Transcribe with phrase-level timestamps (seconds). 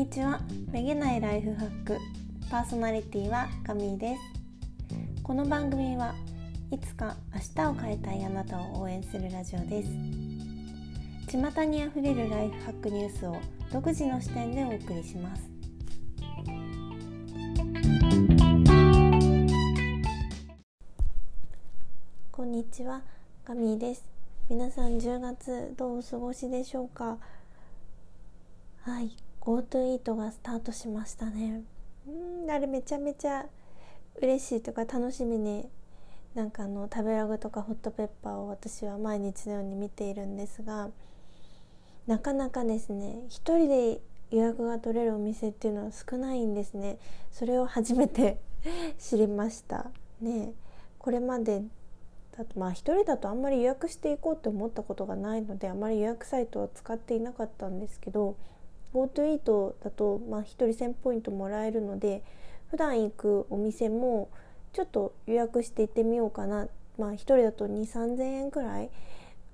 [0.00, 0.40] にちは。
[0.72, 1.98] めげないライフハック。
[2.50, 4.20] パーソナリティはガミーです。
[5.22, 6.14] この番組は
[6.70, 9.90] いつか明日を変えたいあなたを応援するラジオです。
[11.28, 13.36] 巷にあふれるライフハックニュースを
[13.70, 15.50] 独自の視点でお送りします。
[22.32, 23.02] こんにちは。
[23.44, 24.06] ガミーです。
[24.48, 27.18] 皆さん10月どうお過ごしでしょうか？
[28.80, 29.14] はい。
[29.40, 31.62] GoTo イートがスタートしましたね。
[32.06, 33.46] うんあれめちゃめちゃ
[34.20, 35.68] 嬉しいとか楽しみに
[36.34, 40.90] なんかあの食べログとかホットペッパーを私は毎日のように見ているんですが
[42.06, 46.98] なかなかですね一人で予約が取れるお店っていうのは少ないんですね。
[47.32, 48.38] それを初めて
[48.98, 50.52] 知りましたね。
[50.98, 51.64] これまで
[52.36, 58.36] だとまあ一人だとあんまり予約していこうって思ったことがないのであまり予約サイトは使っていなかったんですけど
[58.94, 62.22] GoTo イートだと、まあ、1人1000ポイントもらえるので
[62.70, 64.28] 普段行くお店も
[64.72, 68.90] ちょっと予約して行ってみようかな、まあ、1人だと2 3 0 0 0円くらい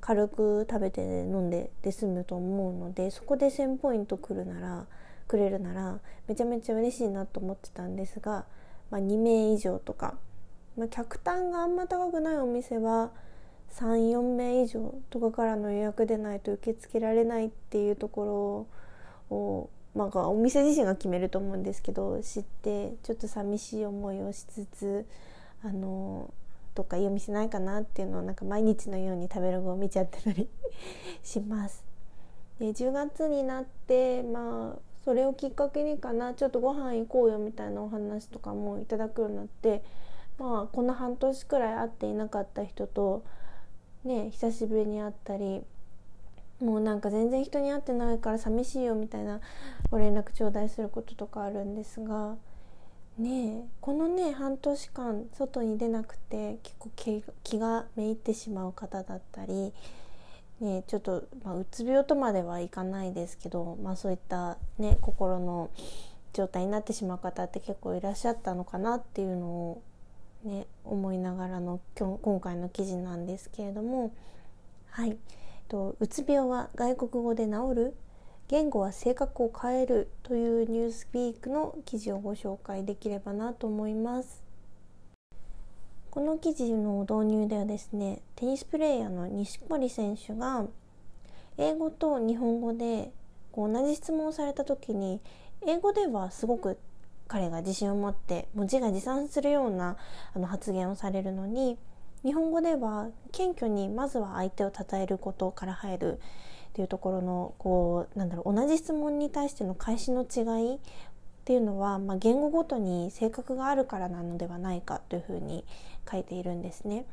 [0.00, 4.86] 軽く食べて飲んでで済むと思うのでそこで1000ポイントくるなら
[5.26, 8.44] くれるならめちゃめちゃ嬉しいなと思ってたんですが、
[8.90, 10.14] まあ、2名以上とか、
[10.76, 13.10] まあ、客単があんま高くないお店は
[13.76, 18.66] 34名以上とかからの予約でないと受け付けられないっていうところを
[19.30, 25.06] をなんかお店自身が決めると思うんですけど知ってちょっと寂しい思いをしつつ
[25.64, 26.32] あの
[26.74, 30.48] どっかいいお店ないかなっていうのをなんか毎日のように食べログを見ちゃってたり
[31.22, 31.84] します。
[32.58, 39.82] で10月になってまあそれをきっかけにかなちょっとご飯行こうよみたいなお話とかもいただくようになって
[40.38, 43.22] まあこの半年くらい会っていなかった人と
[44.04, 45.62] ね久しぶりに会ったり
[46.64, 49.40] もうなんか全然人に会ってないから寂しいよみたいな
[49.90, 52.36] ご連絡頂戴することとかあるんですが
[53.18, 56.90] ねえこのね半年間外に出なくて結構
[57.44, 59.72] 気がめいってしまう方だったり、
[60.60, 65.70] ね、ちょっと、まあ、うつ病とまではいかないですけど、まあ、そういった、ね、心の
[66.32, 69.82] 状態になってしまう方って結構いらっしゃったのかなっていうのを、
[70.44, 74.12] ね、思いながらの今日今回の記事なんですけれども
[74.90, 75.16] はい。
[75.68, 77.94] とうつ病は外国語で治る。
[78.48, 84.44] 言語は性格を変えるというニュースピークの記事をご紹介できればなと思います。
[86.10, 90.66] この記事の導入ではですねテニスプレーヤーの錦織選手が
[91.58, 93.10] 英語と日本語で
[93.50, 95.20] こう同じ質問をされた時に
[95.66, 96.78] 英語ではすごく
[97.26, 99.96] 彼が自信を持って文字が自賛するような
[100.34, 101.78] あの発言をされるのに
[102.24, 106.18] 日本語では謙虚にまずは相手を称えることから入るっ
[106.72, 110.78] ていうところのこうなんだろう同じ質問に対しての返しの違いっ
[111.44, 115.64] ていうのは、まあ、言語ごとに性格があるからなのではないかというふうに
[116.10, 117.04] 書いているんですね。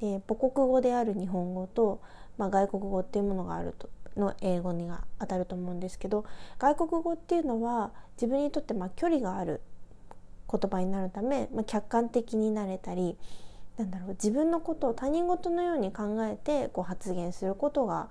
[0.00, 2.00] で母国語である日本語と、
[2.38, 6.24] まあ、外国語っていうものがあるとの英語にが当たると思うんですけど
[6.58, 9.60] 外国語っていうのは自分にとってまあ距離がある
[10.50, 13.16] 言葉になるため、まあ、客観的になれたり
[13.78, 18.08] なんだろう自分のことを他人事のように考えてこう発言することが、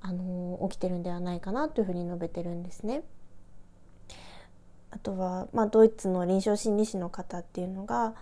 [0.00, 3.02] あのー、起きてるんではないかなというふうに述べてるんですね。
[4.90, 8.14] あとは、まあ、ドイツの臨床心理士の方っていうのが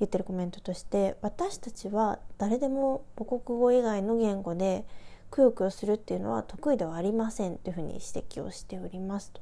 [0.00, 4.84] 言ってるコメントとして私たちは誰でも母国語以外の言語で
[5.30, 9.40] くよくよするっていうのは得意ではありませんというふうに指摘をしておりますと。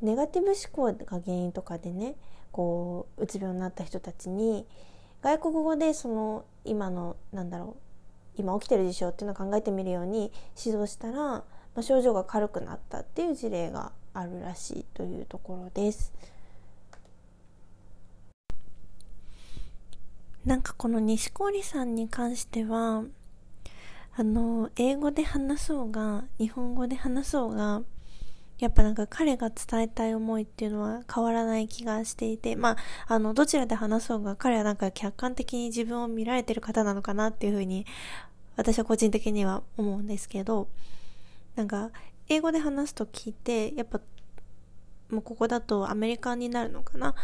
[0.00, 2.14] ネガティブ思考が原因とかでね
[2.50, 4.66] こううつ病になった人たちに
[5.22, 11.44] 外国語でその今のなんだろう今起きてる事象っていうのを考えてみるように指導したら、ま
[11.76, 16.12] あ、症状が軽くなったっていう事例があるらしいというところです。
[20.44, 23.02] なんかこの錦織さんに関しては
[24.16, 27.82] あの英語で話そうが日本語で話そうが
[28.58, 32.76] やっぱなんか彼が伝えたい思いっていうのは変わらない気がしていて、まあ、
[33.06, 37.86] あの、どちらで話そうが彼はなんか客観的に自分を見られてる方なのかなっていうふうに、
[38.56, 40.68] 私は個人的には思うんですけど、
[41.54, 41.90] なんか、
[42.28, 44.00] 英語で話すと聞いて、やっぱ、
[45.10, 47.14] もうここだとアメリカンになるのかな？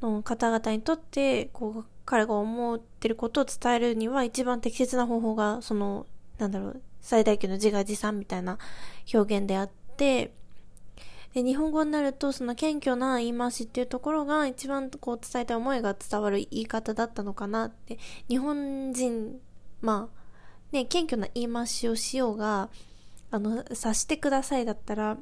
[0.00, 6.06] の方々にとって、こう、彼が思ってることを伝えるには一番適切な方法が、その、
[6.38, 8.58] なんだろう、最大級の自画自賛みたいな
[9.12, 10.34] 表現であって、
[11.34, 17.98] で、日本語になると、その謙虚な言い回しっていうところが一番こう伝えた思いが伝わる言い方だったのかなって、
[18.28, 19.40] 日本人、
[19.80, 20.22] まあ、
[20.72, 22.68] ね、謙虚な言い回しをしようが、
[23.30, 25.16] あの、察してくださいだったら、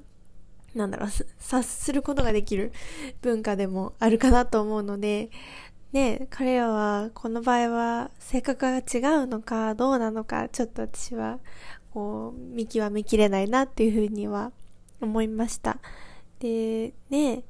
[0.74, 2.72] なんだろう、察することができる
[3.22, 5.30] 文化でもあるかなと思うので、
[5.92, 11.40] ね、彼らはこの場合は性格が違うのかどうなのかちょっと私は
[11.92, 14.52] こう見極めきれないなっていうふうには
[15.00, 15.78] 思いました。
[16.38, 17.44] で、ね、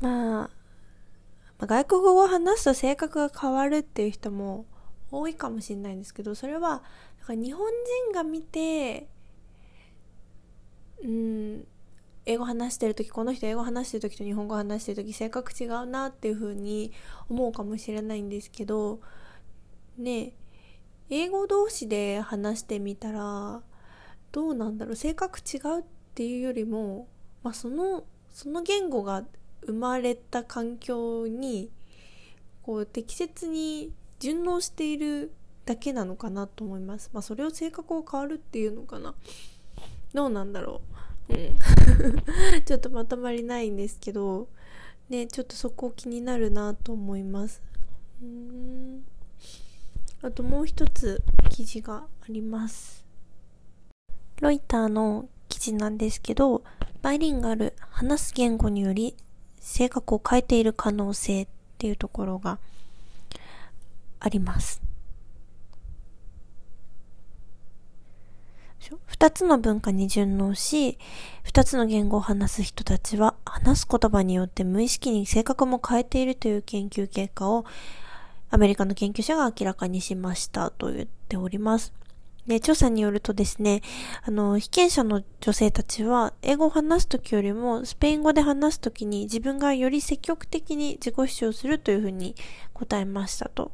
[0.00, 4.66] まあ、外国語を話すと性格が変わるっていう人も
[5.10, 6.82] 多いかもしれないんですけど、それは
[7.20, 7.66] だから日本
[8.06, 9.08] 人が見て、
[11.02, 11.66] うん、
[12.26, 16.92] 英語話してる時この人英語話してる時と日本語話してる時性格違うなっていう風に
[17.30, 19.00] 思うかもしれないんですけど
[19.96, 20.34] ね
[21.08, 23.62] 英語同士で話してみたら
[24.30, 24.96] どうなんだろう？
[24.96, 25.84] 性格違うっ
[26.18, 27.06] っていうよりも、
[27.44, 29.22] まあ、そのその言語が
[29.64, 31.70] 生まれた環境に
[32.60, 35.30] こう適切に順応している
[35.64, 37.08] だけなのかなと思います。
[37.12, 39.14] まあ、それを性格を変わるっていうのかな。
[40.12, 40.80] どうなんだろ
[41.28, 41.34] う。
[41.34, 41.54] うん、
[42.66, 44.48] ちょっとまとまりないんですけど
[45.08, 47.60] ねちょっとそこ気になるなと思います
[48.22, 49.04] うん
[50.22, 53.04] あともう一つ記事があります
[54.40, 55.28] ロイターの
[55.72, 56.62] なんですけど
[57.02, 59.14] バイリンガル話す言語により
[59.60, 61.48] 性格を変えている可能性っ
[61.78, 62.58] ていうところが
[64.20, 64.82] あります
[69.18, 70.96] 二つの文化に順応し、
[71.42, 77.64] 二つの言語を話す人たちは、話す言葉によって無意識に性格も変えているという研究結果を、
[78.50, 81.92] アメリカの研究者が明らかにしましたと言っております。
[82.48, 83.82] で、調査によるとですね、
[84.22, 92.34] あの、被験者の女性たちは、英語を話すときよりも、スペイン語で話すときに自分がより積極的に自己主張するというふうに
[92.72, 93.72] 答えましたと。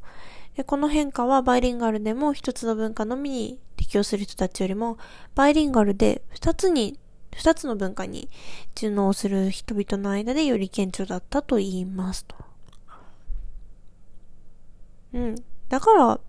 [0.56, 4.98] でこの変化はバイリンガルでも一つの文化のみに適応する人たちよりも、
[5.36, 6.98] バイリンガルで二つに、
[7.32, 8.28] 二つの文化に
[8.74, 12.36] 順応する人々の間でより顕著だったと言いますと。
[15.12, 15.36] うん。
[15.68, 16.20] だから、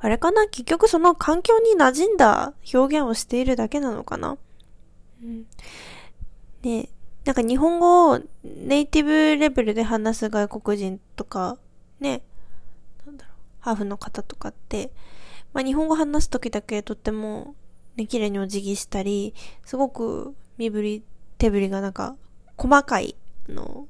[0.00, 0.46] あれかな？
[0.48, 4.36] 結局その環境に馴染んだ表現をしているだけなのかな？
[5.22, 5.46] うん。
[6.62, 6.88] ね
[7.24, 11.58] なんか日本語をネイティブレベルで話す外国人とか、
[12.00, 12.22] ね、
[13.60, 14.90] ハーフの方とかって、
[15.52, 17.54] まあ、日本語話す時だけとっても、
[17.96, 19.34] ね、綺麗にお辞儀したり、
[19.66, 21.02] すごく身振り、
[21.36, 22.16] 手振りがなんか、
[22.56, 23.16] 細かい、
[23.50, 23.86] あの、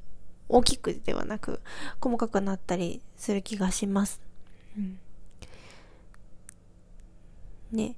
[0.49, 1.61] 大きくではなく、
[2.01, 4.21] 細かくなったりする気がします。
[4.77, 4.99] うん。
[7.73, 7.97] ね。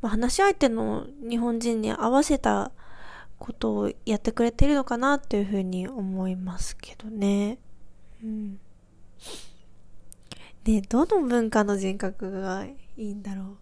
[0.00, 2.72] まあ、話し相手の日本人に合わせた
[3.38, 7.58] ことをやってくれてるのかなっていうふうに思いますけどね。
[8.22, 8.60] うん。
[10.64, 13.56] ねどの文化の人格がいいんだろう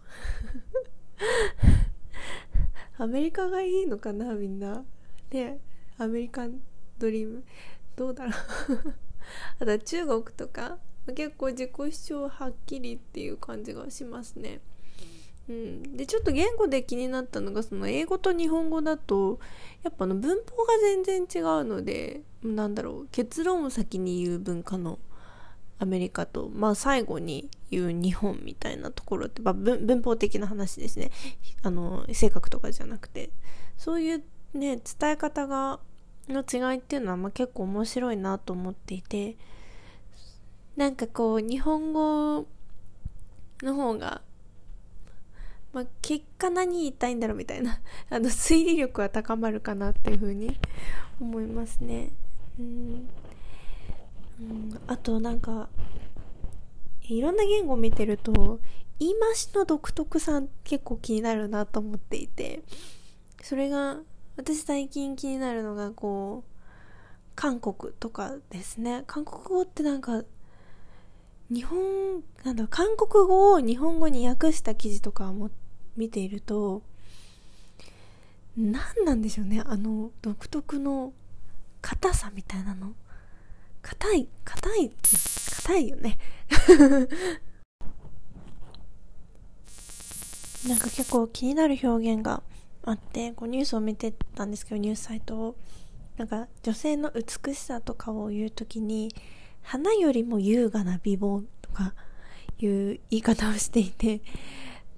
[3.02, 4.84] アメリカがいいのかなみんな
[5.31, 5.60] ね
[5.96, 6.60] アメリカン
[6.99, 7.44] ドリーム
[7.96, 8.34] どうだろう
[9.60, 10.78] あと中国とか
[11.14, 14.60] 結構自己主張はっきりっていう感じがしますね
[15.49, 19.39] うん、でちょっと言語で気になったのがその英語と日本語だと
[19.83, 24.99] やっぱの文法が全然違うのでなんだろう結論を先に言う文化の
[25.79, 31.12] アメリカと、まあ、最後に言う日本みたいなところって、まあ、文法的な話ですね。
[31.62, 33.31] あの性格とかじゃなくて。
[33.79, 35.79] そういうね伝え方が
[36.29, 39.39] の違いっていうのは、まあ、結構面白いなと思っていて
[40.77, 42.46] なんかこう日本語
[43.63, 44.20] の方が、
[45.79, 47.81] まあ、結果何言いたいんだろうみたいな。
[48.11, 50.58] あの推理力は高まるかなっていうふうに
[51.20, 52.11] 思いますね。
[52.58, 53.08] うん。
[54.41, 55.69] うん、あとなんか
[57.03, 58.58] いろんな言語を見てると
[58.99, 62.63] 言い回しの独特さ結構気になるなと思っていて
[63.43, 63.99] それが
[64.37, 66.53] 私最近気になるのがこう
[67.35, 69.05] 韓国とかですね。
[69.06, 70.25] 韓国語ってなんか
[71.51, 75.51] 日本なんだ韓国語を日本語に訳した記事とかも
[75.98, 76.82] 見ていると
[78.56, 81.12] 何なんでしょうねあの独特の
[81.81, 82.94] 硬さみたいなの
[83.82, 84.90] 硬い、硬い、
[85.64, 86.19] 硬いよね。
[90.69, 92.43] なんか結構気になる表現が
[92.84, 95.56] あって、こうニュースを見てたんですけど、ニュースサイトを。
[96.17, 99.14] なんか女性の美しさとかを言うときに、
[99.62, 101.94] 花よりも優雅な美貌とか
[102.58, 104.20] いう言い方をしていて、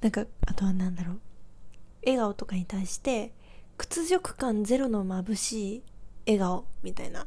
[0.00, 1.20] なんか、あとは何だろう。
[2.04, 3.32] 笑顔とかに対して、
[3.76, 5.82] 屈辱感ゼロの眩しい
[6.26, 7.26] 笑顔みたいな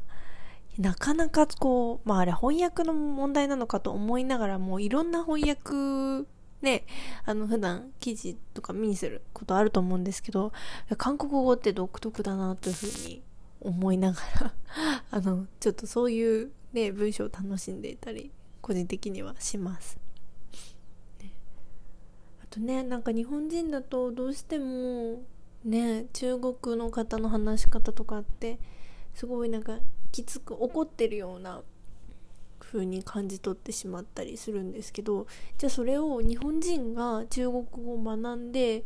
[0.78, 6.28] なかなかこう、まああれ翻訳の問題なのかと思いながらもいろんな翻訳
[6.62, 6.86] ね、
[7.26, 10.52] あの普段記事とか目にすることあると思うんですけど、
[10.98, 13.22] 韓国語って独特だなというふうに
[13.62, 14.54] 思いながら
[15.12, 20.00] あの、ちょっとそういうね、文章を楽しんでいたり、個人的にはします。
[22.54, 25.24] とね、なんか日本人だとどうしても
[25.66, 28.60] ね、中国の方の話し方とかって
[29.16, 29.80] すごいなんか
[30.12, 31.64] きつく怒ってるような
[32.60, 35.26] 風に感じ取ってしまったりするんですけど
[35.58, 38.84] じゃあそれを日本人が中国語を学んで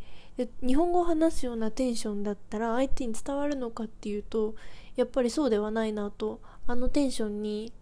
[0.61, 4.55] 日本語を話すようなテンションだったら相手に伝わるのかっていうと
[4.95, 7.73] やっぱりそうではないなとあのテンションに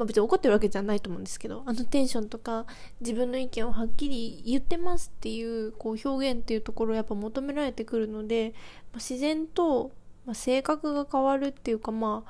[0.00, 2.64] まあ別に怒ってるわけじゃないと思うんですけどあのテンションとか
[3.02, 8.54] 自分の意見をはっきり言ってますっていうこう表現っていうところをやっぱ求められてくるので、
[8.92, 9.90] まあ、自然と、
[10.24, 12.24] ま、性格が変わるっていうかま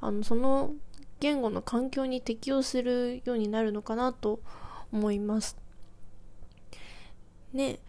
[0.00, 0.72] ああのその
[1.18, 4.38] 言語の環境に適応するようになるのかなと
[4.92, 5.56] 思います。
[7.52, 7.80] ね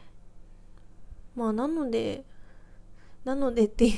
[1.36, 2.24] まあなので
[3.24, 3.94] なのでっていう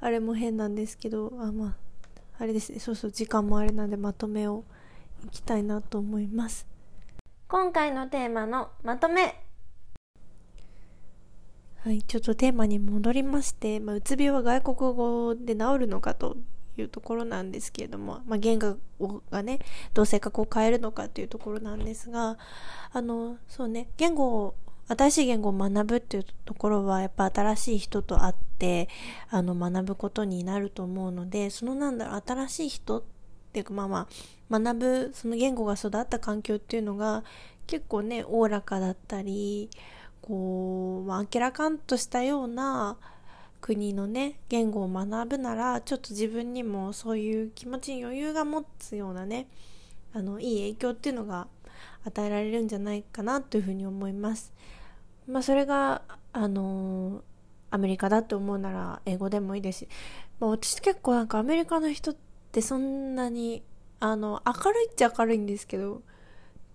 [0.00, 1.81] あれも変なんですけどあまあ
[2.42, 2.80] あれですね。
[2.80, 4.64] そうそう時間もあれなんでまとめを
[5.24, 6.66] いきたいなと思います。
[7.46, 9.44] 今回のテーマのまとめ。
[11.84, 16.36] はいちょっとテーマに戻りまして、まあ、うつ病は外国語で治るのかと
[16.76, 18.76] いうところなんですけれども、まあ、言語
[19.30, 19.60] がね
[19.94, 22.38] どう性格を変えるのかというところなんですが
[22.92, 24.54] あのそうね言語を
[24.96, 28.88] 新しい言語を学ぶっていうところはやっぱ新しい人と会って
[29.30, 33.02] あの学ぶことになると思うのでそのなんだろう新しい人っ
[33.52, 34.08] ていうかまあま
[34.50, 37.24] あ学ぶその言語が育った環境っていうのが
[37.66, 39.70] 結構ねおおらかだったり
[40.20, 42.96] こう、まあ、明らかんとしたような
[43.60, 49.46] 国のね言語を学ぶならちょっと自分にもそういう気持ちに余裕が持つようなね
[50.12, 51.46] あのいい影響っていうのが
[52.04, 54.52] 与えられるんじゃないかなというふうに思います。
[55.26, 56.02] まあ、それが
[56.32, 57.22] あのー、
[57.70, 59.88] アメリカだって思うなら英語でもいいですし、
[60.40, 62.16] まあ、私結構なんかアメリカの人っ
[62.50, 63.62] てそんなに
[64.00, 66.02] あの明るいっちゃ明るいんですけど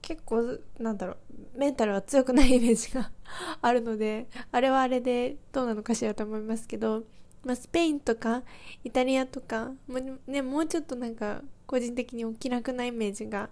[0.02, 1.18] 結構なんだろう
[1.60, 3.12] メンタルは強くないイメージが
[3.62, 7.04] あるのであれはあれでどうなのかしらと思いますけど、
[7.44, 8.44] まあ、スペインとか
[8.84, 13.50] イタリアとかも,、ね、もうちょっとなんか個人的にお気楽なイメージが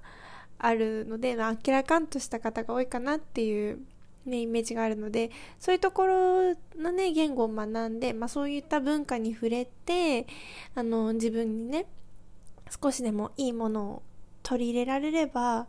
[0.58, 3.80] あるので、まあ、明らかんとした方が多いかなっていう、
[4.26, 10.26] ね、イメージがあるのでそういうところのね言語を学んで、まあ、そういった文化に触れて
[10.74, 11.86] あの自分にね
[12.82, 14.04] 少しでもいいものを
[14.42, 15.68] 取り入れられれば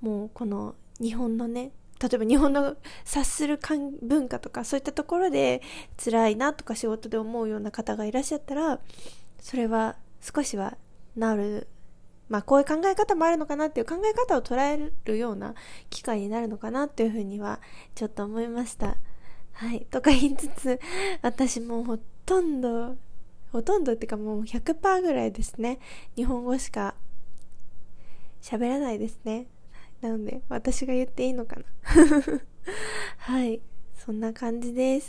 [0.00, 3.58] もうこの日本のね例えば日本の察する
[4.02, 5.62] 文化とかそういったところで
[6.02, 8.78] 辛いなとか仕事で思うような方がいらっしゃったら
[9.40, 10.76] それは少しは
[11.16, 11.68] 治る
[12.28, 15.54] まあこういう考え方もあるのかなっていう考え方を捉えるような
[15.90, 17.60] 機会になるのかなっていうふうには
[17.94, 18.96] ちょっと思いました。
[19.52, 19.86] はい。
[19.90, 20.80] とか言いつつ、
[21.22, 22.96] 私もほとんど、
[23.50, 25.80] ほとんどっていうかもう100%ぐらいですね。
[26.16, 26.94] 日本語しか
[28.40, 29.46] 喋らないですね。
[30.00, 31.64] なので、私が言っていいのかな
[33.18, 33.60] はい。
[33.96, 34.96] そんな感じです。